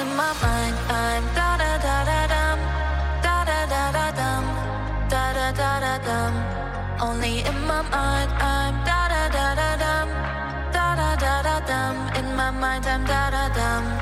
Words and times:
in 0.00 0.08
my 0.16 0.32
mind. 0.42 0.76
I'm 0.88 1.24
da 1.34 1.56
da 1.56 1.72
da 1.86 1.96
da 2.10 2.20
dum, 2.32 2.58
da 3.22 3.36
da 3.44 3.60
da 3.72 3.84
da 3.96 4.06
dum, 4.20 4.44
da 5.08 5.32
da 5.32 5.52
da 5.52 5.70
da 5.84 5.94
dum. 6.08 6.34
Only 7.08 7.40
in 7.40 7.58
my 7.66 7.82
mind. 7.82 8.30
I'm 8.40 8.74
da 8.84 9.00
da 9.12 9.22
da 9.36 9.46
da 9.60 9.70
dum, 9.84 10.08
da 10.72 10.86
da 11.00 11.10
da 11.16 11.34
da 11.42 11.56
dum. 11.70 11.96
In 12.20 12.36
my 12.36 12.50
mind, 12.50 12.86
I'm 12.86 13.04
da 13.04 13.30
da 13.30 13.48
dum. 13.58 13.99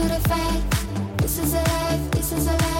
To 0.00 0.08
the 0.08 0.28
fact. 0.30 1.18
This 1.18 1.38
is 1.38 1.52
a 1.52 1.58
life, 1.58 2.10
this 2.12 2.32
is 2.32 2.46
a 2.46 2.52
life. 2.52 2.79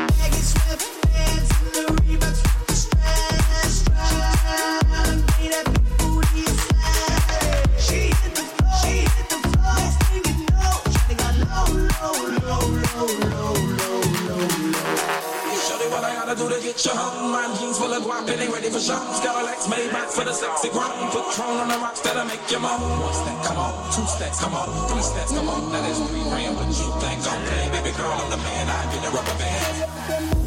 around 18.27 18.39
they 18.39 18.47
ready 18.47 18.69
for 18.69 18.79
shows. 18.79 19.19
Cadillacs 19.19 19.67
made 19.69 19.91
back 19.91 20.09
for 20.09 20.23
the 20.23 20.33
sexy 20.33 20.69
grown. 20.69 20.91
Patron 21.11 21.57
on 21.57 21.67
the 21.67 21.77
rocks 21.77 22.01
that'll 22.01 22.25
make 22.25 22.41
you 22.51 22.59
moan. 22.59 22.79
One 22.81 23.13
step, 23.13 23.43
come 23.43 23.57
on. 23.57 23.73
Two 23.91 24.05
steps, 24.05 24.41
come 24.41 24.53
on. 24.53 24.67
Three 24.89 25.01
steps, 25.01 25.31
come 25.31 25.49
on. 25.49 25.71
Now 25.71 25.81
that's 25.81 25.99
three 26.09 26.23
grand, 26.29 26.55
but 26.57 26.67
you 26.67 26.87
think 27.01 27.19
I'm 27.27 27.41
playing. 27.45 27.71
Baby 27.71 27.97
girl, 27.97 28.11
I'm 28.11 28.29
the 28.29 28.37
man. 28.37 28.69
I 28.69 28.93
get 28.93 29.01
the 29.03 29.11
rubber 29.11 29.37
band. 29.37 30.40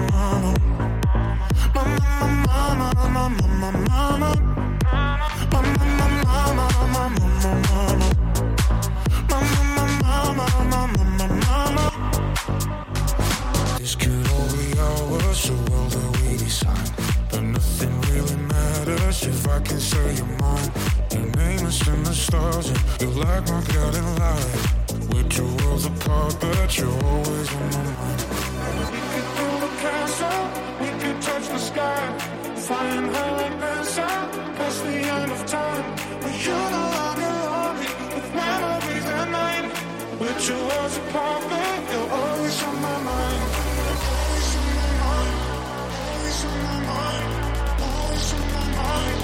This 13.79 13.95
could 13.95 14.27
all 14.29 14.47
be 14.53 14.79
ours, 14.79 15.49
a 15.49 15.53
world 15.53 15.91
that 15.91 16.21
we 16.21 16.37
design. 16.37 16.89
But 17.31 17.41
nothing 17.41 18.01
really 18.01 18.35
matters 18.35 19.23
if 19.23 19.47
I 19.47 19.59
can 19.59 19.79
say 19.79 20.15
your 20.15 20.25
mind. 20.39 20.71
Your 21.11 21.25
name 21.35 21.65
is 21.65 21.87
in 21.87 22.03
the 22.03 22.13
stars, 22.13 22.69
and 22.69 22.79
you're 23.01 23.11
like 23.11 23.47
my 23.49 23.61
guiding 23.73 24.15
light. 24.15 24.82
We're 25.11 25.27
two 25.29 25.47
worlds 25.57 25.85
apart, 25.85 26.37
but 26.39 26.77
you're 26.77 27.03
always 27.11 27.49
on 27.55 27.69
my 27.71 27.83
mind. 27.99 28.21
We 29.13 29.19
build 29.35 29.63
a 29.63 29.65
castle, 29.83 30.43
we 30.79 30.87
touch 31.21 31.47
the 31.49 31.57
sky, 31.57 32.01
high 33.15 33.49
past 34.57 34.83
the 34.85 34.95
end 35.15 35.31
of 35.31 35.45
time. 35.45 35.85
But 36.21 36.45
you're 36.45 36.69
no 36.77 36.83
longer 36.97 37.35
with 38.15 38.29
memories 38.35 39.05
at. 39.19 39.27
We're 40.19 40.39
two 40.39 40.61
worlds 40.69 40.97
apart, 40.97 41.43
but 41.49 41.91
you're. 41.91 42.09
Always 42.13 42.63
on 42.63 42.75
my 42.81 42.97
mind, 43.09 43.41
always 44.11 44.55
on 44.59 44.65
my 46.67 46.79
mind, 46.91 47.25
always 47.81 48.33
on 48.33 48.45
my 48.55 48.65
mind, 48.79 49.19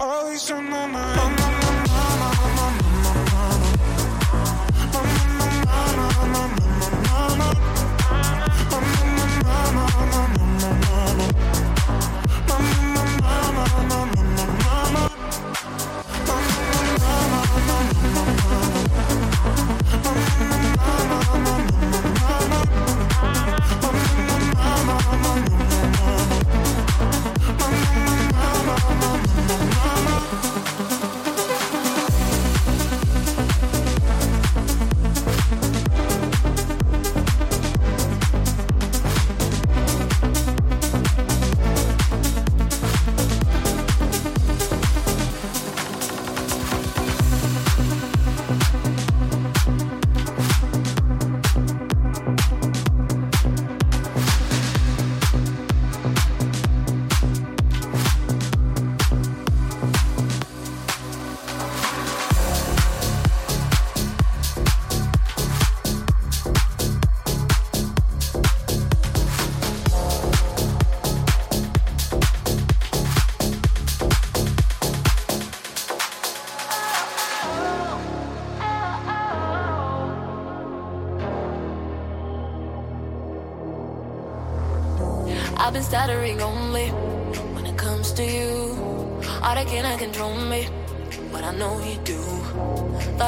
always 0.00 0.50
on 0.50 0.64
my 0.70 0.86
mind. 0.86 1.41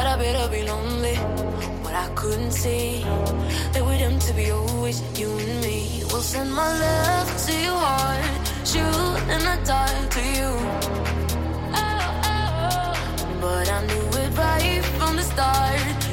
Thought 0.04 0.20
I 0.20 0.22
better 0.22 0.48
be 0.50 0.62
lonely, 0.64 1.16
but 1.82 1.94
I 1.94 2.10
couldn't 2.14 2.50
see 2.50 3.00
that 3.72 3.82
we're 3.82 3.96
doomed 3.96 4.20
to 4.20 4.34
be 4.34 4.50
always 4.50 5.00
you 5.18 5.30
and 5.38 5.62
me. 5.62 6.02
We'll 6.10 6.20
send 6.20 6.52
my 6.52 6.68
love 6.78 7.46
to 7.46 7.52
your 7.58 7.78
heart, 7.78 8.46
shoot 8.66 9.18
and 9.32 9.42
I 9.48 9.56
die 9.64 10.06
to 10.16 10.22
you. 10.38 10.50
Oh, 11.72 12.20
oh, 12.22 12.34
oh. 12.34 13.38
But 13.40 13.70
I 13.70 13.80
knew 13.86 14.06
it 14.20 14.30
right 14.36 14.84
from 14.98 15.16
the 15.16 15.22
start. 15.22 16.03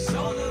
It's 0.00 0.47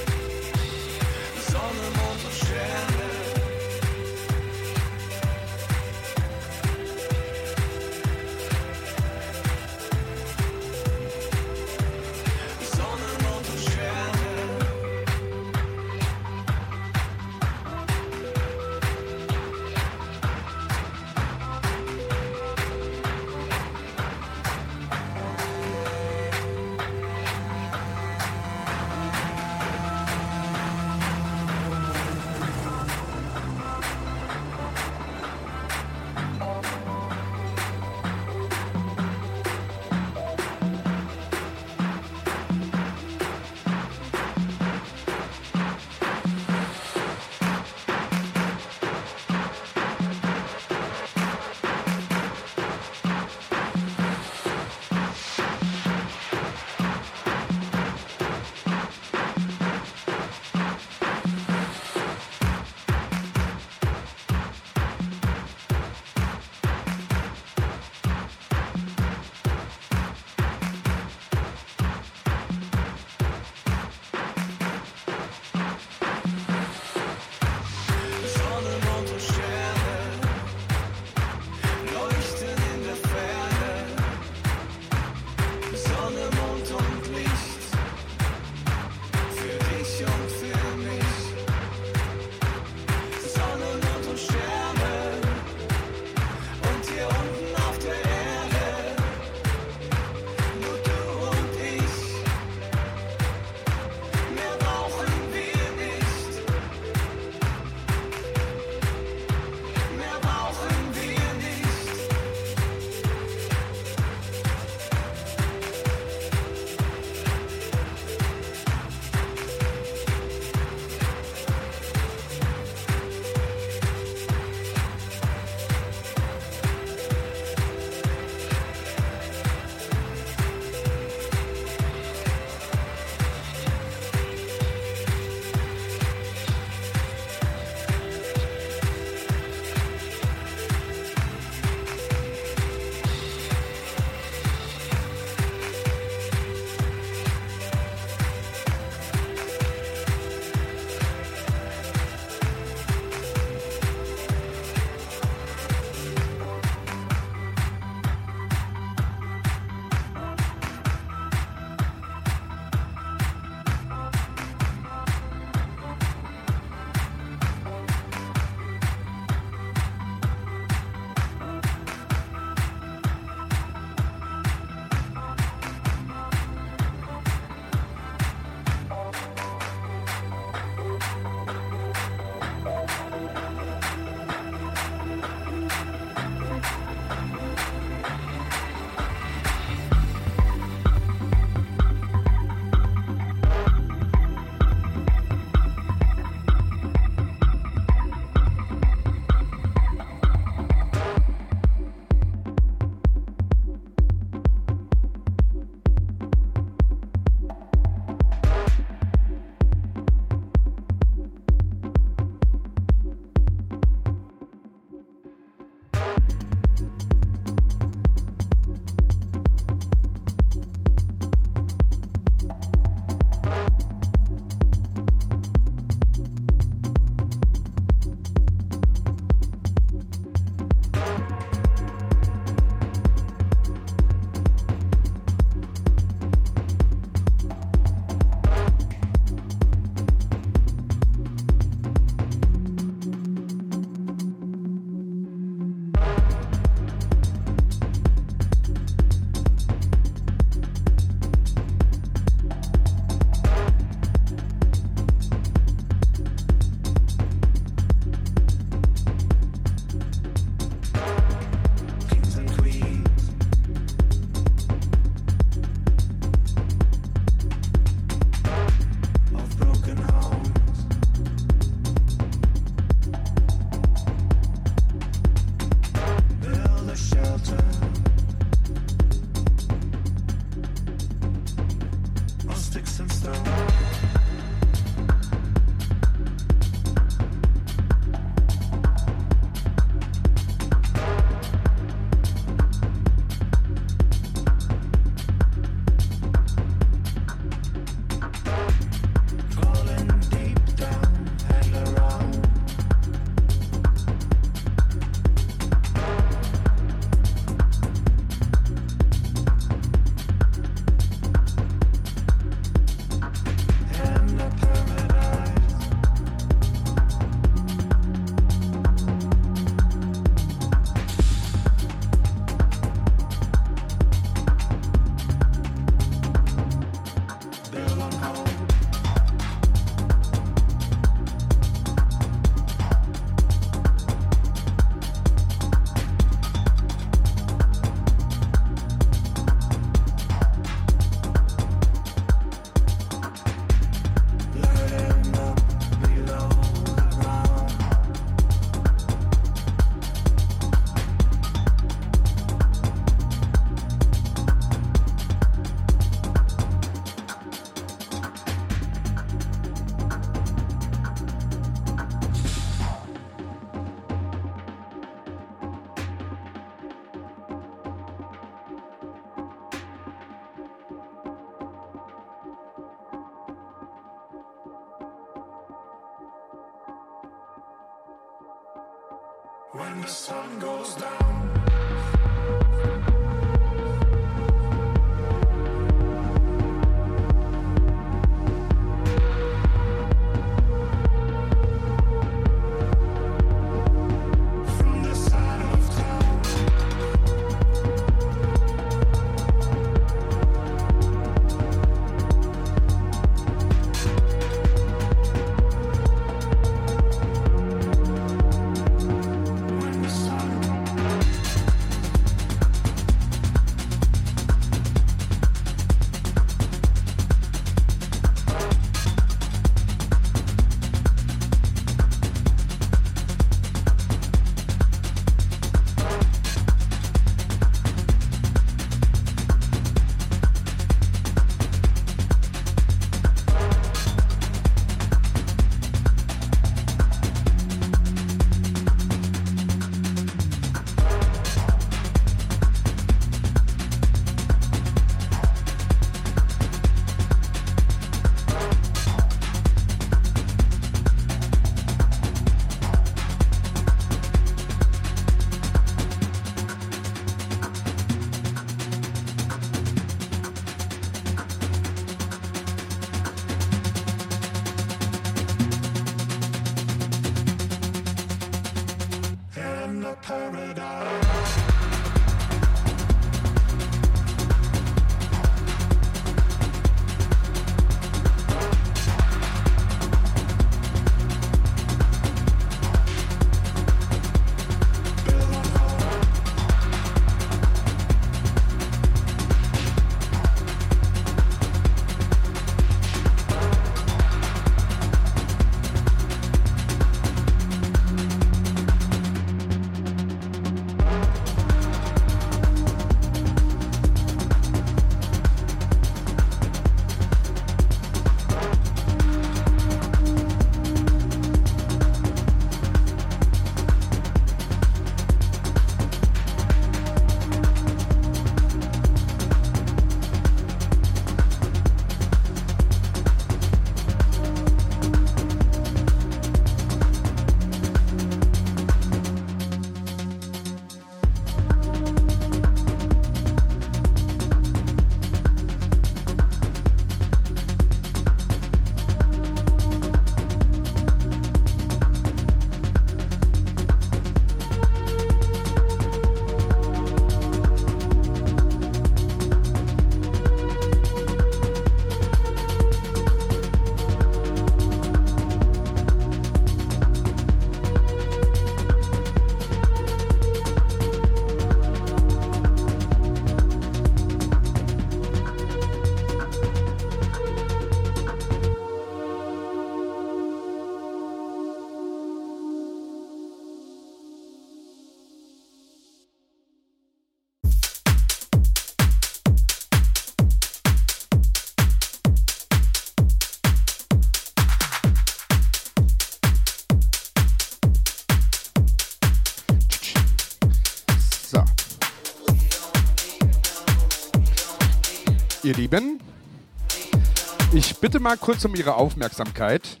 bitte 598.06 598.20
mal 598.20 598.36
kurz 598.36 598.64
um 598.64 598.72
Ihre 598.76 598.94
Aufmerksamkeit. 598.94 600.00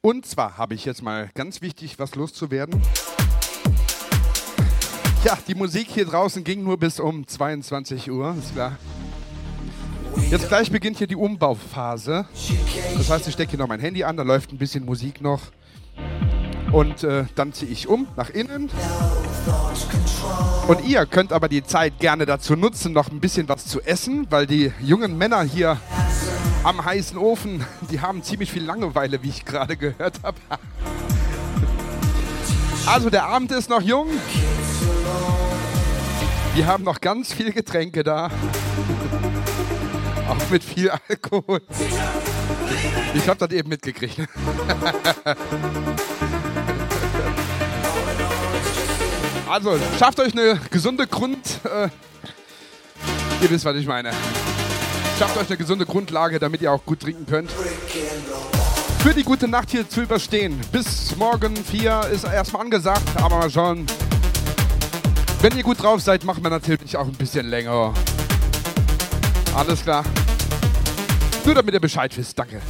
Und 0.00 0.26
zwar 0.26 0.58
habe 0.58 0.74
ich 0.74 0.84
jetzt 0.84 1.00
mal 1.00 1.30
ganz 1.34 1.62
wichtig 1.62 2.00
was 2.00 2.16
loszuwerden. 2.16 2.82
Ja, 5.22 5.38
die 5.46 5.54
Musik 5.54 5.86
hier 5.90 6.06
draußen 6.06 6.42
ging 6.42 6.64
nur 6.64 6.76
bis 6.76 6.98
um 6.98 7.24
22 7.24 8.10
Uhr, 8.10 8.34
ist 8.36 8.54
klar. 8.54 8.78
Jetzt 10.28 10.48
gleich 10.48 10.72
beginnt 10.72 10.98
hier 10.98 11.06
die 11.06 11.14
Umbauphase. 11.14 12.26
Das 12.98 13.08
heißt, 13.08 13.28
ich 13.28 13.34
stecke 13.34 13.50
hier 13.50 13.60
noch 13.60 13.68
mein 13.68 13.78
Handy 13.78 14.02
an, 14.02 14.16
da 14.16 14.24
läuft 14.24 14.50
ein 14.50 14.58
bisschen 14.58 14.84
Musik 14.84 15.20
noch. 15.20 15.40
Und 16.72 17.04
äh, 17.04 17.26
dann 17.36 17.52
ziehe 17.52 17.70
ich 17.70 17.86
um 17.86 18.08
nach 18.16 18.30
innen. 18.30 18.70
Und 20.66 20.84
ihr 20.84 21.06
könnt 21.06 21.32
aber 21.32 21.48
die 21.48 21.62
Zeit 21.62 22.00
gerne 22.00 22.26
dazu 22.26 22.56
nutzen, 22.56 22.92
noch 22.92 23.12
ein 23.12 23.20
bisschen 23.20 23.48
was 23.48 23.66
zu 23.66 23.80
essen, 23.82 24.26
weil 24.30 24.48
die 24.48 24.72
jungen 24.80 25.16
Männer 25.16 25.44
hier 25.44 25.78
am 26.64 26.84
heißen 26.84 27.18
Ofen, 27.18 27.64
die 27.90 28.00
haben 28.00 28.22
ziemlich 28.22 28.50
viel 28.50 28.64
Langeweile, 28.64 29.22
wie 29.22 29.28
ich 29.28 29.44
gerade 29.44 29.76
gehört 29.76 30.22
habe. 30.22 30.38
Also 32.86 33.08
der 33.08 33.24
Abend 33.24 33.50
ist 33.50 33.70
noch 33.70 33.80
jung. 33.80 34.08
Wir 36.54 36.66
haben 36.66 36.84
noch 36.84 37.00
ganz 37.00 37.32
viel 37.32 37.50
Getränke 37.50 38.04
da. 38.04 38.26
Auch 40.28 40.50
mit 40.50 40.62
viel 40.62 40.90
Alkohol. 40.90 41.62
Ich 43.14 43.26
habe 43.26 43.38
das 43.38 43.50
eben 43.52 43.70
mitgekriegt. 43.70 44.20
Also, 49.48 49.78
schafft 49.98 50.20
euch 50.20 50.34
eine 50.34 50.60
gesunde 50.70 51.06
Grund... 51.06 51.60
Äh, 51.64 51.88
ihr 53.42 53.50
wisst, 53.50 53.64
was 53.64 53.76
ich 53.76 53.86
meine. 53.86 54.10
Schafft 55.18 55.36
euch 55.36 55.46
eine 55.46 55.56
gesunde 55.56 55.86
Grundlage, 55.86 56.38
damit 56.40 56.60
ihr 56.60 56.72
auch 56.72 56.84
gut 56.84 57.00
trinken 57.00 57.26
könnt. 57.26 57.50
Für 58.98 59.14
die 59.14 59.22
gute 59.22 59.46
Nacht 59.46 59.70
hier 59.70 59.88
zu 59.88 60.02
überstehen. 60.02 60.60
Bis 60.72 61.14
morgen 61.16 61.54
4 61.56 62.08
ist 62.12 62.24
erstmal 62.24 62.62
angesagt, 62.62 63.02
aber 63.16 63.38
mal 63.38 63.50
schauen. 63.50 63.86
Wenn 65.40 65.56
ihr 65.56 65.62
gut 65.62 65.82
drauf 65.82 66.00
seid, 66.00 66.24
machen 66.24 66.42
wir 66.42 66.50
natürlich 66.50 66.96
auch 66.96 67.06
ein 67.06 67.12
bisschen 67.12 67.46
länger. 67.46 67.94
Alles 69.54 69.82
klar. 69.82 70.04
Nur 71.44 71.54
damit 71.54 71.74
ihr 71.74 71.80
Bescheid 71.80 72.16
wisst. 72.16 72.38
Danke. 72.38 72.60